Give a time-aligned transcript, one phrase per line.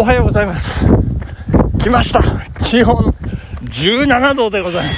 [0.00, 0.86] おはようございます。
[1.80, 2.22] 来ました。
[2.64, 3.12] 気温
[3.64, 4.94] 17度でございま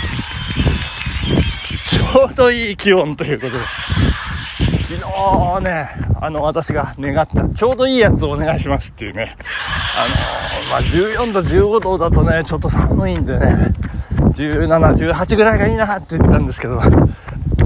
[1.89, 1.97] す。
[1.97, 3.65] ちょうどいい気温ということで。
[4.91, 5.01] 昨
[5.59, 5.89] 日ね、
[6.21, 9.39] あの、私が願った、ちょうどいいやつをお願いしますっていうね。
[9.97, 10.07] あ
[10.69, 13.73] の、まあ、14度、15度だとね、ちょっと寒いんでね、
[14.35, 16.79] 17、18ぐらいがいいなって言ったんですけど、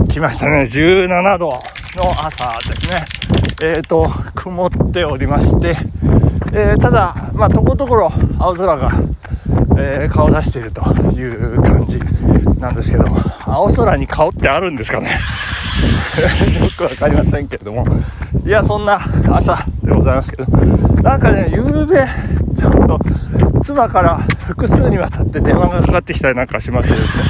[0.08, 0.68] 来ましたね。
[0.70, 1.48] 17度
[1.96, 3.04] の朝ですね。
[3.60, 5.76] えっ、ー、と、曇っておりまして、
[6.56, 8.92] えー、ただ、まあ、ところどころ青空が、
[9.76, 10.80] えー、顔出していると
[11.12, 11.98] いう感じ
[12.60, 15.10] なんですけども、青空に顔ってあるんですかね？
[16.62, 17.84] よくわかりませんけれども、
[18.46, 19.00] いや、そんな
[19.32, 20.44] 朝でございますけど、
[21.02, 21.96] なんかね、夕べ、
[22.56, 23.00] ちょっと、
[23.64, 27.24] 妻から複数にわたって電話がかかってきたりなんかしましてですね、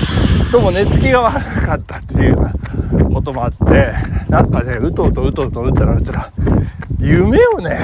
[0.52, 2.52] どうも寝つきが悪かったっていうよ
[2.92, 3.94] うなこともあって、
[4.28, 6.28] なんかね、うとうとうとうとうつらうつら、
[6.98, 7.78] 夢をね、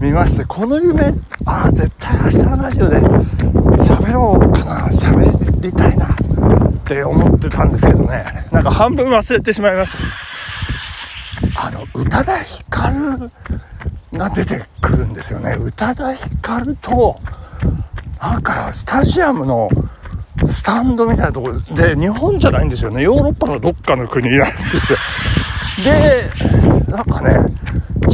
[0.00, 1.14] 見まして、この夢、
[1.46, 9.96] ああ、絶対明日のラジオで喋ろうかな、喋りたいなって思ってたんですけどね、なんか半分忘れてしまいまし
[11.54, 11.66] た。
[11.66, 13.30] あの、宇多田ヒカル
[14.18, 15.56] が出てくるんですよね。
[15.58, 17.18] 宇多田ヒカルと、
[18.20, 19.70] なんかスタジアムの
[20.50, 23.02] スタンドみたいなところで、日本じゃないんですよね。
[23.02, 24.98] ヨーロッパのどっかの国なんですよ。
[25.82, 26.30] で、
[26.88, 27.55] なんかね、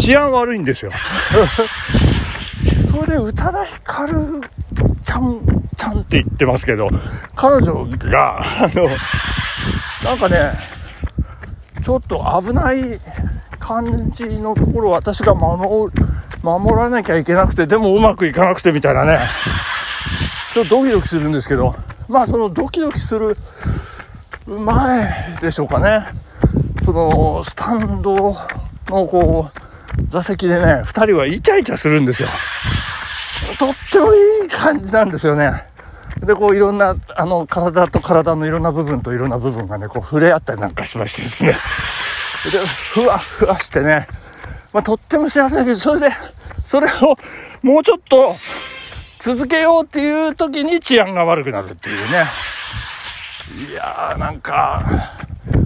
[0.02, 0.90] 治安悪いんですよ。
[2.90, 4.40] それで宇多田ヒカル
[5.04, 5.40] ちゃん、
[5.76, 6.88] ちゃんって言ってますけど、
[7.36, 8.88] 彼女が、あの、
[10.04, 10.58] なんかね、
[11.84, 13.00] ちょっと危ない
[13.60, 15.92] 感じのところを私が守、
[16.42, 19.20] 守らなきゃいけなくて、でもうまくいかなくてみたいなね、
[20.52, 21.76] ちょっとドキドキするんですけど、
[22.08, 23.36] まあそのドキドキする
[24.46, 26.08] 前でしょうかね、
[26.84, 28.36] そのスタンド
[28.88, 29.71] のこう、
[30.12, 32.28] 座席でね、二人はイチャイチャするんですよ。
[33.58, 35.64] とってもいい感じなんですよね。
[36.20, 41.56] で、こういろんな、あの、体と体のいろんな部分といろんな部分がね、こう触れ合ったりなんかしましてですね。
[42.52, 42.58] で、
[42.92, 44.06] ふわふわしてね、
[44.74, 46.10] まあ、とっても幸せだけど、それで、
[46.66, 47.16] それを
[47.62, 48.36] もうちょっと
[49.18, 52.26] 続けようっていう時に治安が悪くなるっていうね。
[53.70, 55.21] いやー、なんか、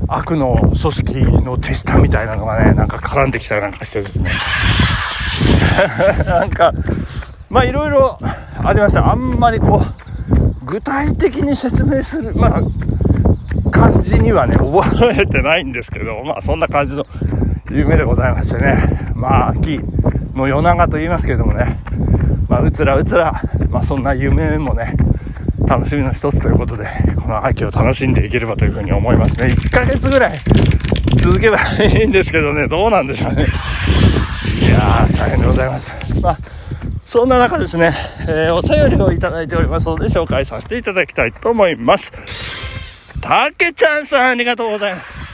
[0.08, 4.30] 悪の組織の手下みたいなのがね、なんか絡んできたりなんかしてですね。
[6.24, 6.72] なんか、
[7.50, 9.10] まあいろいろありました。
[9.10, 17.04] あんまりこう、具体的に説明する、まあ、感じにはね、覚えてないんですけど、まあそんな感じの
[17.70, 19.12] 夢でございましてね。
[19.14, 19.80] まあ秋
[20.34, 21.80] の夜長と言いますけれどもね、
[22.48, 24.96] まあうつらうつら、まあそんな夢もね、
[25.66, 29.54] 楽しみの一つということで、この秋を楽しんでいければというふうに思いますね。
[29.54, 30.40] 1ヶ月ぐらい
[31.20, 33.46] 続けばいいんですけどね、どうなんでしょうね。
[34.60, 35.90] いやー、大変でございます。
[36.22, 36.38] まあ、
[37.04, 42.12] そんな中ですね、えー、お便りをいただいておりますので、紹介させていただきたいと思います。
[43.20, 45.26] たけちゃんさん、ありがとうございます。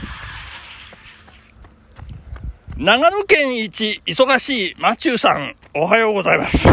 [2.79, 6.69] 長野県一忙しいマチューさん、おはようございます。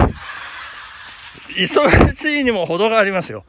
[1.56, 3.44] 忙しいにも程がありますよ。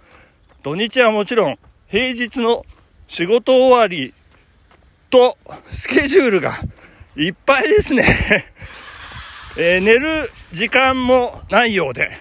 [0.63, 2.65] 土日はもちろん、平日の
[3.09, 4.15] 仕事終わり
[5.11, 5.37] と
[5.73, 6.61] スケジュールが
[7.17, 8.47] いっぱいですね。
[9.57, 12.19] えー、寝る時間もないようで。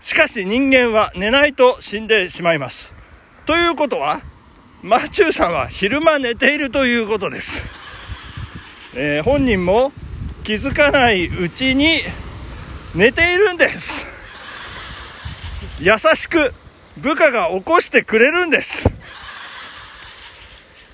[0.00, 2.92] しかし人間は寝ないと死んでしまいます。
[3.46, 4.20] ということは、
[4.82, 7.64] マチューさんは昼間寝ているということです。
[8.94, 9.92] えー、本人も
[10.42, 12.00] 気づかないうちに
[12.94, 14.11] 寝ているんです。
[15.82, 16.54] 優しく
[16.98, 18.88] 部下が起こしてくれるんです。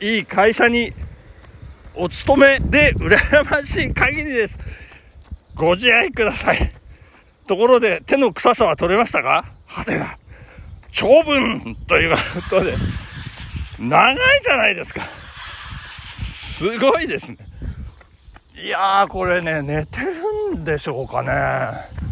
[0.00, 0.94] いい会社に
[1.94, 4.59] お勤めで羨ましい限りです。
[5.54, 6.72] ご自愛ください。
[7.47, 9.44] ところで手の臭さは取れましたか？
[9.69, 10.16] 派手な。
[10.91, 12.16] 長文という
[12.48, 12.75] ことで、
[13.78, 15.03] 長いじゃないですか。
[16.15, 17.37] すごいですね。
[18.56, 22.08] いやー、これね、寝てるんでしょうかね。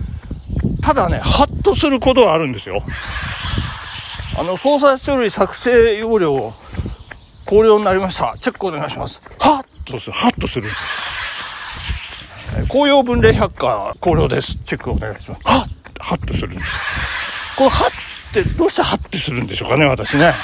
[0.86, 2.80] ただね、ハッとすることはあるんですよ。
[4.38, 6.54] あの、捜査書類作成要領、
[7.44, 8.36] 考慮になりました。
[8.38, 9.20] チェックお願いします。
[9.40, 10.70] ハッとする、ハッとする。
[12.68, 14.58] 公用分類百科考慮です。
[14.64, 15.42] チェックお願いします。
[15.42, 15.68] ハッ
[15.98, 16.70] ハッとするんです。
[17.56, 20.34] このハッってどうしてハッてするんでしょうかね、私ね。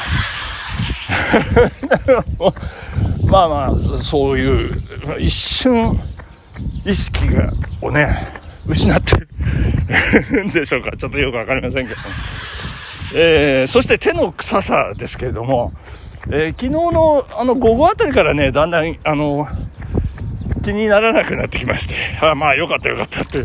[3.31, 3.73] まあまあ、
[4.03, 4.83] そういう、
[5.21, 6.01] 一瞬、
[6.85, 9.22] 意識が、をね、失って
[10.53, 10.97] でしょうか。
[10.97, 12.01] ちょっとよくわかりませんけど。
[13.15, 15.73] えー、そして手の臭さですけれども、
[16.29, 19.49] えー、昨日のあの午後あたりからね、だんだん、あの、
[20.65, 23.45] 気にならなくなってきまして、あまあよかったよかったっていう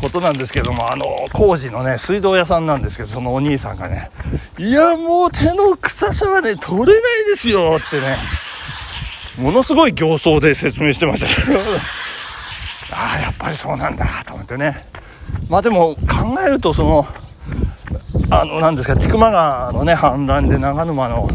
[0.00, 4.10] ことなんですけどもあの工事のね水道屋さんなんですけどそのお兄さんがね
[4.58, 8.16] いやもう手の臭さはね取れないですよってね
[9.38, 11.60] ものすごい形相で説明してましたけど
[12.92, 14.86] ああやっぱりそうなんだと思ってね
[15.48, 17.06] まあでも考えるとその
[18.30, 21.28] あの何ですか千曲川のね氾濫で長沼の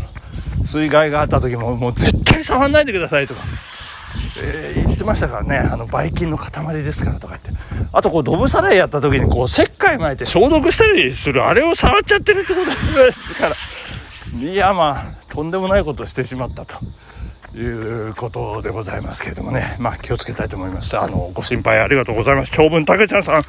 [0.64, 3.42] 水害があった時ももう絶対触んないでくださいとか、
[4.38, 6.52] えー、言ってましたからねあのばい菌の塊
[6.84, 7.62] ですからとか言って。
[7.94, 12.66] あとこうドブさらいやった時にこう石灰巻いて消毒したりするあれを触っちゃってるってこと
[13.04, 13.56] ですから。
[14.40, 16.76] いやまあとんでもないことをしてしまったと。
[17.58, 17.62] い
[18.10, 20.98] うことでございますけれどもね、まあ気をつけたいと思います。
[20.98, 22.52] あの、ご心配ありがとうございます。
[22.52, 23.44] 長文たけちゃんさん、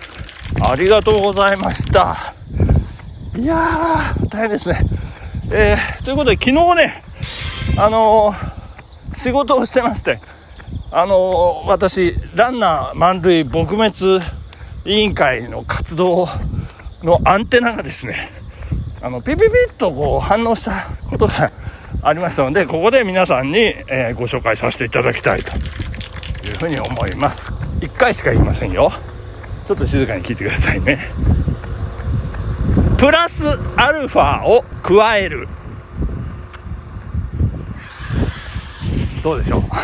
[0.60, 2.34] ありがとうございました。
[3.36, 4.80] いやー、大変ですね。
[5.50, 7.04] えー、ということで、昨日ね、
[7.78, 10.20] あのー、仕事をしてまして、
[10.90, 14.24] あのー、私、ランナー満塁撲滅
[14.84, 16.26] 委員会の活動
[17.02, 18.30] のアンテナがですね、
[19.00, 21.50] あの、ピピピッとこう反応したことが
[22.04, 25.52] ありましたので、ここで皆さんに、えー、ご紹介させていただきたいと
[26.46, 27.50] いうふうに思います。
[27.80, 28.92] 1回しか言いませんよ。
[29.68, 30.98] ちょっと静かに聞いてくださいね。
[32.98, 33.44] プラス
[33.76, 35.48] アルファを加える。
[39.22, 39.62] どうでしょう？
[39.70, 39.76] こ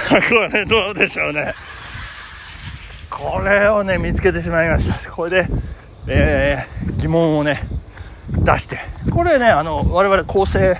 [0.52, 1.54] れどうでしょうね。
[3.10, 5.10] これをね、見つけてしまいました。
[5.12, 5.48] これで、
[6.08, 7.62] えー、疑問をね、
[8.30, 8.80] 出して。
[9.12, 10.76] これね、あの、我々構成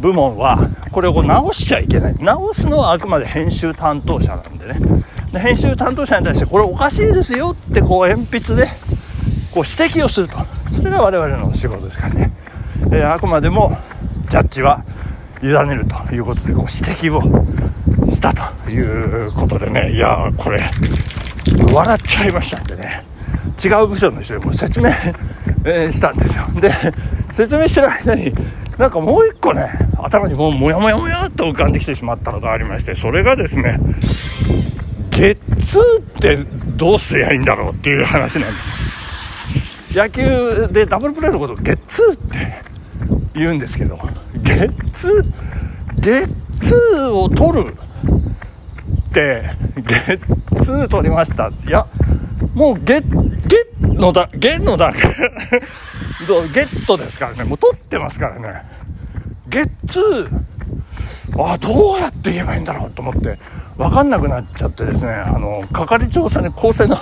[0.00, 2.14] 部門は、これを直しちゃいけない。
[2.18, 4.80] 直すのはあくまで編集担当者なんでね。
[5.32, 8.66] で編集担当者に対して、これおかしいですよって、こう、鉛筆で、
[9.52, 10.36] こう、指摘をすると。
[10.74, 12.32] それが我々の仕事ですからね。
[12.86, 13.76] えー、あくまでも、
[14.28, 14.82] ジャッジは
[15.42, 17.22] 委ねるということで、こう、指摘を
[18.12, 20.60] したということでね、いやこれ、
[21.72, 23.04] 笑っちゃいましたんでね。
[23.62, 24.88] 違う部署の人にも説明、
[25.64, 26.48] えー、したんですよ。
[26.60, 26.72] で、
[27.34, 28.32] 説明してる間に、
[28.78, 29.70] なんかもう一個ね、
[30.10, 33.78] 頭にもうもやもやもやっと浮かんできてしまったのがありまして、それがですね、
[35.10, 36.36] ゲッツーって
[36.76, 38.58] どうすりゃいいんだろうっていう話なんで
[39.92, 39.96] す。
[39.96, 42.62] 野球でダブルプレーのことをゲッツーって
[43.34, 43.98] 言うんですけど、
[44.42, 47.76] ゲッツー、ゲッツーを取る
[49.10, 51.48] って、ゲッツー取りました。
[51.48, 51.86] いや、
[52.54, 55.00] もうゲッ、ゲッのだ、ゲッの段階
[56.52, 57.44] ゲットですからね。
[57.44, 58.79] もう取ってますからね。
[59.50, 63.38] ゲッツー、あ、どうやって言えばいいんだろうと思って、
[63.76, 66.96] わかんなくなっちゃってですね、あの、係長さんに、構成の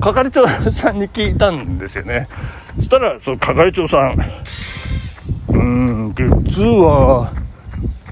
[0.00, 2.28] 係長さんに聞いたんですよね。
[2.76, 4.18] そしたら、その係長さん、
[5.48, 7.32] うん、ゲッツーは、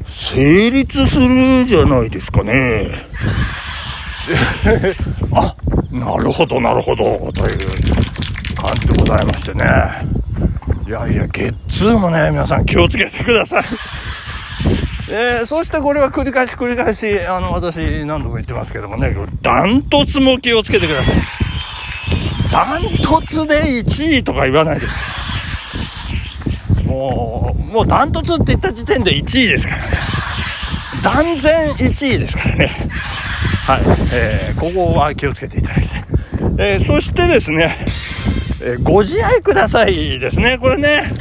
[0.08, 3.06] 成立するじゃないですかね。
[5.32, 5.54] あ、
[5.92, 7.58] なるほど、なるほど、という
[8.56, 10.15] 感じでございましてね。
[10.86, 13.64] いやいや、ゲッツーもね、皆さん気をつけてください。
[15.10, 19.12] えー、そしてこれは繰り返し繰り返し、あの、私何度も言ってますけどもね、
[19.42, 21.14] ダントツも気をつけてください。
[22.52, 24.86] ダントツで1位とか言わないで。
[26.84, 29.98] もう、もうダントツって言った時点で1位ですからね。
[31.02, 32.88] 断然1位ですからね。
[33.66, 33.80] はい。
[34.12, 35.90] えー、ここは気をつけていただいて。
[36.58, 37.76] えー、そしてですね、
[38.62, 40.58] えー、ご自愛くださいですね。
[40.58, 41.12] これね、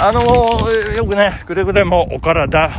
[0.00, 2.70] あのー、よくね、くれぐれもお体、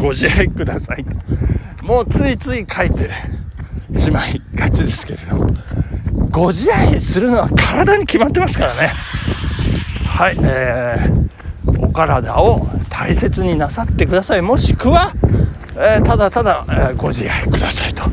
[0.00, 1.84] ご自愛くださいと。
[1.84, 3.10] もうついつい書いて
[3.98, 5.46] しまいがちですけれども、
[6.30, 8.92] ご自愛するのは体に決まってますからね。
[10.06, 14.42] はい、えー、お体を大切になさってください。
[14.42, 15.12] もしくは、
[15.76, 18.10] えー、ただただ、えー、ご自愛くださいと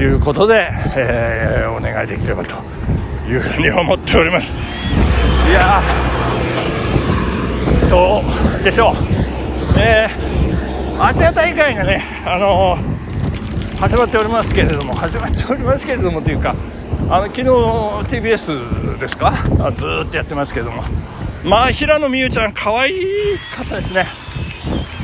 [0.00, 2.54] いうことで、えー、お願いできればと
[3.28, 4.46] いうふうに思っております。
[5.48, 5.82] いや
[7.88, 8.22] ど
[8.60, 8.94] うでしょう。
[9.78, 16.54] えー、アジア大会がねあのー、始まっておりますけれども始まっておりますけれどもというか
[17.10, 19.32] あの昨日 TBS ですか？
[19.76, 20.82] ずっとやってますけれども。
[21.44, 22.92] まあ平野美宇ちゃん可愛
[23.54, 24.06] かったですね。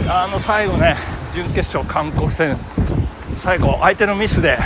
[0.09, 0.97] あの最後ね
[1.35, 2.57] 準決勝韓国戦
[3.39, 4.59] 最後相手のミスで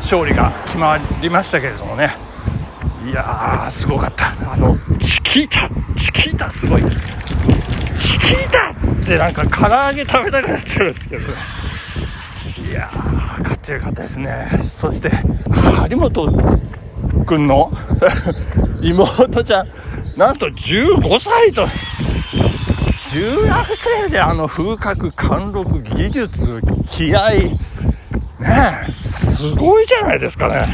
[0.00, 2.29] 勝利が決まりましたけれどもね。
[3.06, 4.52] いやーすごかった。
[4.52, 6.82] あのチキータチキータすごい。
[6.82, 6.88] チ
[8.18, 11.22] キータってなんか唐揚げ食べたくなっちゃうんですけど。
[12.68, 14.50] いやー勝ってよかったですね。
[14.68, 15.10] そして
[15.50, 16.60] 張本
[17.26, 17.72] 君の
[18.82, 19.68] 妹ちゃん
[20.16, 21.66] なんと15歳と。
[23.12, 30.72] 中学生であの風格、貫禄、技術、気合、ね、すごいじゃないですかね。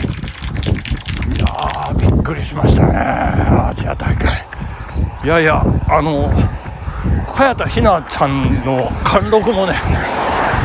[1.34, 2.98] いやー、びっくりしましたね。
[2.98, 4.46] アジア大会。
[5.24, 6.30] いやいや、あの、
[7.34, 9.74] 早田ひなちゃんの貫禄もね、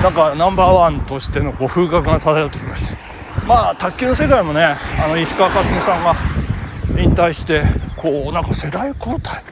[0.01, 2.97] なんかナンバーワンとしてのこう風格が漂ってきました
[3.45, 6.15] まあ卓球の世界もねあの石川佳純さんが
[6.99, 7.63] 引退して
[7.97, 9.43] こうなんか世代交代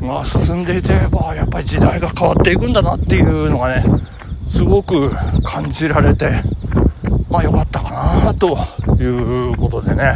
[0.00, 3.84] が進んでいて、まあ、やっぱり時代が変わっていくんだなっていうのがね
[4.50, 5.10] すごく
[5.42, 6.42] 感じられて
[7.28, 7.90] まあ良かったか
[8.24, 8.56] なと
[8.98, 10.14] いうことでね。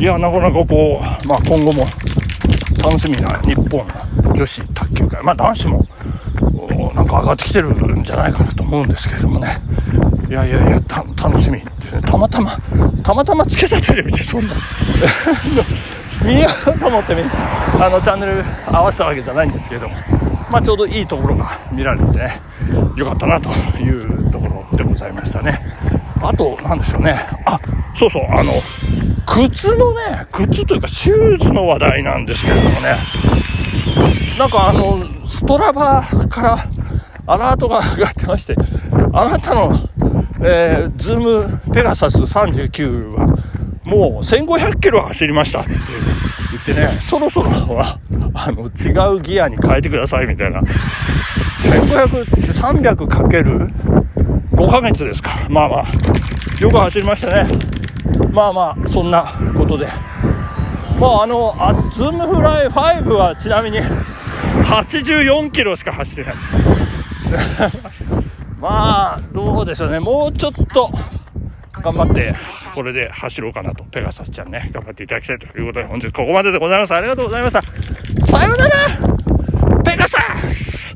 [0.00, 1.84] いやなかなかこう、まあ、今後も
[2.82, 3.86] 楽しみな日本
[4.34, 5.22] 女子卓球界。
[5.22, 5.86] まあ男子も
[6.94, 9.48] なんか上がってきてるんじゃないかなと思うんですけれどもね。
[10.28, 12.02] いやいやいや楽しみってね。
[12.02, 12.58] たまたま
[13.02, 14.54] たまたまつけたテレビでそんな。
[16.24, 17.16] 見ようと思って
[17.80, 19.94] あのチャンネル合わせたわけじゃないんですけれども。
[20.50, 22.40] まあ、ちょうどいいところが見られてね。
[22.96, 25.60] よかったなというところでございましたね。
[26.20, 27.14] あと何でしょうね。
[27.46, 27.58] あ
[27.96, 28.52] そうそうあの
[29.26, 32.96] 靴のね靴というかシューズの話題なんですけれどもね
[34.38, 36.68] なんかあのストラバから
[37.30, 38.56] アラートが上がってまして、
[39.12, 39.88] あなたの、
[40.42, 43.26] えー、ズームペガサス39は、
[43.84, 45.70] もう1500キロ走りましたって
[46.50, 48.00] 言ってね、そろそろは、
[48.34, 50.60] あの、違うギアに変えてくださいみたいな。
[51.62, 53.68] 1500って300かける
[54.52, 55.46] 5ヶ月ですか。
[55.48, 55.86] まあまあ、
[56.60, 57.79] よく走りましたね。
[58.32, 59.88] まあまあ、そんなことで。
[60.98, 66.34] まああの、あズームフライ5はちなみに84キロしか走ってない。
[68.60, 69.98] まあ、どうでしょうね。
[69.98, 70.90] もうちょっと、
[71.72, 72.34] 頑張って、
[72.74, 73.84] これで走ろうかなと。
[73.84, 76.94] ペガサスちゃんね、頑張っていただきたいということで、本日ここまででございます。
[76.94, 77.62] ありがとうございました。
[78.26, 78.74] さようなら
[79.82, 80.18] ペガサ
[80.48, 80.94] ス